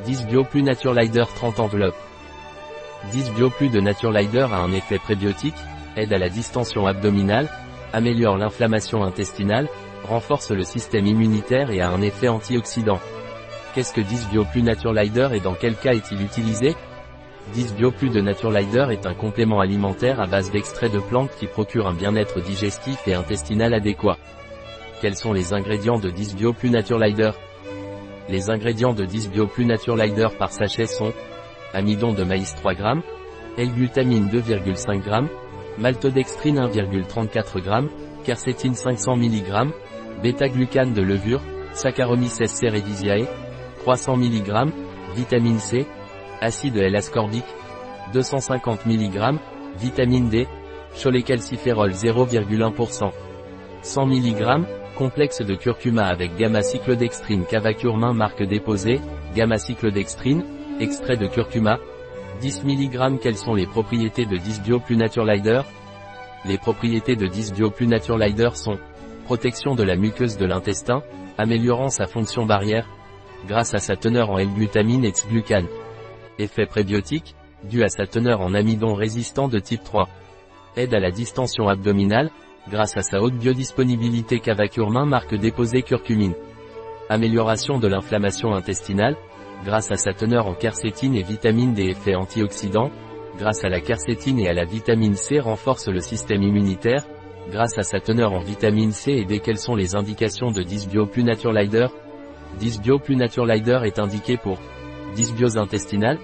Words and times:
10 0.00 0.26
Bio 0.26 0.42
Plus 0.42 0.62
Naturelider 0.62 1.24
30 1.34 1.60
enveloppes. 1.60 1.94
10 3.12 3.30
Bio 3.32 3.50
Plus 3.50 3.68
de 3.68 3.78
Naturelider 3.78 4.46
a 4.50 4.56
un 4.56 4.72
effet 4.72 4.98
prébiotique, 4.98 5.54
aide 5.96 6.12
à 6.12 6.18
la 6.18 6.28
distension 6.28 6.86
abdominale, 6.86 7.48
améliore 7.92 8.36
l'inflammation 8.36 9.04
intestinale, 9.04 9.68
renforce 10.02 10.50
le 10.50 10.64
système 10.64 11.06
immunitaire 11.06 11.70
et 11.70 11.80
a 11.80 11.90
un 11.90 12.02
effet 12.02 12.28
antioxydant. 12.28 12.98
Qu'est-ce 13.74 13.92
que 13.92 14.00
10 14.00 14.28
Bio 14.30 14.44
Plus 14.44 14.62
Naturelider 14.62 15.28
et 15.34 15.40
dans 15.40 15.54
quel 15.54 15.76
cas 15.76 15.92
est-il 15.92 16.20
utilisé? 16.22 16.74
10 17.54 17.74
Bio 17.74 17.90
Plus 17.90 18.08
de 18.08 18.20
Naturelider 18.20 18.86
est 18.90 19.06
un 19.06 19.14
complément 19.14 19.60
alimentaire 19.60 20.20
à 20.20 20.26
base 20.26 20.50
d'extrait 20.50 20.88
de 20.88 20.98
plantes 20.98 21.30
qui 21.38 21.46
procure 21.46 21.86
un 21.86 21.94
bien-être 21.94 22.40
digestif 22.40 23.06
et 23.06 23.14
intestinal 23.14 23.74
adéquat. 23.74 24.16
Quels 25.00 25.16
sont 25.16 25.32
les 25.32 25.52
ingrédients 25.52 25.98
de 25.98 26.10
10 26.10 26.34
Bio 26.34 26.52
Plus 26.52 26.70
Naturelider? 26.70 27.32
Les 28.28 28.50
ingrédients 28.50 28.94
de 28.94 29.04
10 29.04 29.30
Bio 29.30 29.46
Plus 29.46 29.64
Naturelider 29.64 30.28
par 30.38 30.52
sachet 30.52 30.86
sont 30.86 31.12
amidon 31.74 32.12
de 32.12 32.22
maïs 32.24 32.54
3 32.54 32.74
g, 32.74 32.82
L-glutamine 33.58 34.28
2,5 34.28 35.02
g, 35.02 35.10
maltodextrine 35.78 36.60
1,34 36.60 37.64
g, 37.64 37.88
quercétine 38.24 38.74
500 38.74 39.16
mg, 39.16 39.70
bêta-glucane 40.22 40.92
de 40.92 41.02
levure, 41.02 41.40
Saccharomyces 41.72 42.46
cerevisiae, 42.46 43.26
300 43.80 44.16
mg, 44.16 44.72
vitamine 45.16 45.58
C, 45.58 45.86
acide 46.40 46.76
L-ascorbique, 46.76 47.44
250 48.12 48.86
mg, 48.86 49.38
vitamine 49.78 50.28
D, 50.28 50.46
cholécalciférol 50.94 51.90
0,1%, 51.90 53.10
100 53.82 54.06
mg, 54.06 54.81
complexe 54.96 55.42
de 55.42 55.54
curcuma 55.54 56.06
avec 56.06 56.36
gamma-cyclodextrine 56.36 57.44
cavacurmin 57.44 58.12
marque 58.12 58.42
déposée, 58.42 59.00
gamma-cyclodextrine, 59.34 60.44
extrait 60.80 61.16
de 61.16 61.26
curcuma, 61.26 61.78
10 62.40 62.64
mg 62.64 63.20
Quelles 63.20 63.36
sont 63.36 63.54
les 63.54 63.66
propriétés 63.66 64.26
de 64.26 64.36
10 64.36 64.62
Bio 64.62 64.80
Plus 64.80 64.96
Naturelider 64.96 65.60
Les 66.44 66.58
propriétés 66.58 67.14
de 67.14 67.26
10 67.26 67.52
Bio 67.52 67.70
Plus 67.70 67.86
Naturelider 67.86 68.50
sont 68.54 68.78
protection 69.24 69.74
de 69.74 69.84
la 69.84 69.96
muqueuse 69.96 70.36
de 70.36 70.44
l'intestin, 70.44 71.02
améliorant 71.38 71.88
sa 71.88 72.06
fonction 72.06 72.44
barrière, 72.44 72.88
grâce 73.46 73.74
à 73.74 73.78
sa 73.78 73.96
teneur 73.96 74.30
en 74.30 74.38
L-glutamine 74.38 75.04
et 75.04 75.12
glucane. 75.28 75.68
Effet 76.38 76.66
prébiotique, 76.66 77.36
dû 77.64 77.84
à 77.84 77.88
sa 77.88 78.06
teneur 78.06 78.40
en 78.40 78.54
amidon 78.54 78.94
résistant 78.94 79.48
de 79.48 79.58
type 79.58 79.84
3. 79.84 80.08
Aide 80.76 80.94
à 80.94 81.00
la 81.00 81.10
distension 81.10 81.68
abdominale, 81.68 82.30
grâce 82.68 82.96
à 82.96 83.02
sa 83.02 83.20
haute 83.20 83.34
biodisponibilité 83.34 84.40
cavacurmin 84.40 85.04
marque 85.04 85.34
déposée 85.34 85.82
curcumine. 85.82 86.34
Amélioration 87.08 87.78
de 87.78 87.88
l'inflammation 87.88 88.54
intestinale, 88.54 89.16
grâce 89.64 89.90
à 89.90 89.96
sa 89.96 90.12
teneur 90.12 90.46
en 90.46 90.54
quercétine 90.54 91.14
et 91.14 91.22
vitamine 91.22 91.74
D 91.74 91.84
effets 91.84 92.14
antioxydants, 92.14 92.90
grâce 93.38 93.64
à 93.64 93.68
la 93.68 93.80
quercétine 93.80 94.38
et 94.38 94.48
à 94.48 94.52
la 94.52 94.64
vitamine 94.64 95.14
C 95.14 95.40
renforce 95.40 95.88
le 95.88 96.00
système 96.00 96.42
immunitaire, 96.42 97.04
grâce 97.50 97.76
à 97.78 97.82
sa 97.82 98.00
teneur 98.00 98.32
en 98.32 98.40
vitamine 98.40 98.92
C 98.92 99.12
et 99.12 99.24
dès 99.24 99.40
quelles 99.40 99.58
sont 99.58 99.74
les 99.74 99.96
indications 99.96 100.50
de 100.50 100.62
Dysbio 100.62 101.06
Plus 101.06 101.24
Dysbio 102.58 102.98
Plus 102.98 103.16
est 103.84 103.98
indiqué 103.98 104.36
pour 104.36 104.58
dysbiose 105.14 105.58
intestinale, 105.58 106.18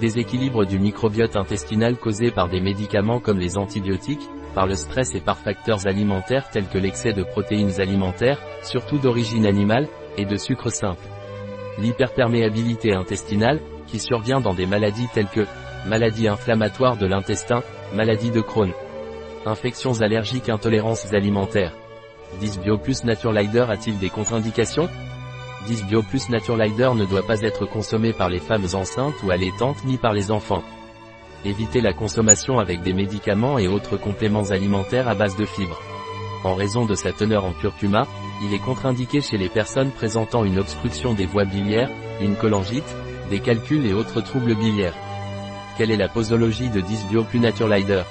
déséquilibre 0.00 0.64
du 0.64 0.78
microbiote 0.78 1.36
intestinal 1.36 1.96
causé 1.96 2.30
par 2.30 2.48
des 2.48 2.60
médicaments 2.60 3.20
comme 3.20 3.38
les 3.38 3.58
antibiotiques, 3.58 4.28
par 4.54 4.66
le 4.66 4.74
stress 4.74 5.14
et 5.14 5.20
par 5.20 5.38
facteurs 5.38 5.86
alimentaires 5.86 6.50
tels 6.50 6.68
que 6.68 6.78
l'excès 6.78 7.12
de 7.12 7.22
protéines 7.22 7.80
alimentaires, 7.80 8.40
surtout 8.62 8.98
d'origine 8.98 9.46
animale, 9.46 9.88
et 10.16 10.24
de 10.24 10.36
sucre 10.36 10.70
simple. 10.70 11.06
L'hyperperméabilité 11.78 12.92
intestinale, 12.92 13.60
qui 13.86 13.98
survient 13.98 14.40
dans 14.40 14.54
des 14.54 14.66
maladies 14.66 15.08
telles 15.14 15.28
que 15.28 15.46
maladies 15.86 16.28
inflammatoires 16.28 16.96
de 16.96 17.06
l'intestin, 17.06 17.62
maladie 17.94 18.30
de 18.30 18.40
Crohn, 18.40 18.72
infections 19.46 20.00
allergiques, 20.00 20.48
intolérances 20.48 21.12
alimentaires. 21.14 21.74
Dysbio 22.40 22.78
plus 22.78 23.04
Naturelider 23.04 23.66
a-t-il 23.68 23.98
des 23.98 24.10
contre-indications? 24.10 24.88
Dysbio 25.66 26.02
plus 26.02 26.28
Naturelider 26.28 26.90
ne 26.94 27.04
doit 27.04 27.26
pas 27.26 27.42
être 27.42 27.66
consommé 27.66 28.12
par 28.12 28.28
les 28.28 28.38
femmes 28.38 28.66
enceintes 28.74 29.22
ou 29.24 29.30
allaitantes 29.30 29.84
ni 29.84 29.96
par 29.96 30.12
les 30.12 30.30
enfants. 30.30 30.62
Évitez 31.44 31.80
la 31.80 31.92
consommation 31.92 32.58
avec 32.58 32.82
des 32.82 32.92
médicaments 32.92 33.58
et 33.58 33.68
autres 33.68 33.96
compléments 33.96 34.50
alimentaires 34.50 35.08
à 35.08 35.14
base 35.14 35.36
de 35.36 35.44
fibres. 35.44 35.80
En 36.44 36.54
raison 36.54 36.86
de 36.86 36.94
sa 36.94 37.12
teneur 37.12 37.44
en 37.44 37.52
curcuma, 37.52 38.06
il 38.42 38.54
est 38.54 38.58
contre-indiqué 38.60 39.20
chez 39.20 39.38
les 39.38 39.48
personnes 39.48 39.90
présentant 39.90 40.44
une 40.44 40.58
obstruction 40.58 41.12
des 41.12 41.26
voies 41.26 41.44
biliaires, 41.44 41.90
une 42.20 42.36
cholangite, 42.36 42.96
des 43.30 43.40
calculs 43.40 43.86
et 43.86 43.92
autres 43.92 44.20
troubles 44.20 44.54
biliaires. 44.54 44.96
Quelle 45.76 45.90
est 45.90 45.96
la 45.96 46.08
posologie 46.08 46.70
de 46.70 46.80
Dysbio 46.80 47.24
plus 47.24 47.40
Naturelider 47.40 48.02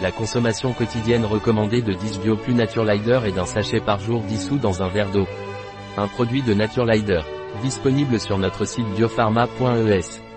La 0.00 0.10
consommation 0.10 0.72
quotidienne 0.72 1.24
recommandée 1.24 1.82
de 1.82 1.92
Dysbio 1.92 2.36
plus 2.36 2.54
Naturelider 2.54 3.20
est 3.26 3.32
d'un 3.32 3.46
sachet 3.46 3.80
par 3.80 3.98
jour 3.98 4.22
dissous 4.22 4.58
dans 4.58 4.82
un 4.82 4.88
verre 4.88 5.10
d'eau. 5.10 5.26
Un 5.98 6.06
produit 6.06 6.42
de 6.42 6.54
Naturelider, 6.54 7.22
disponible 7.60 8.20
sur 8.20 8.38
notre 8.38 8.64
site 8.64 8.86
biopharma.es. 8.94 10.27